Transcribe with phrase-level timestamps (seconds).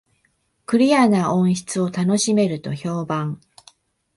[0.65, 3.39] クリアな音質を楽しめると評判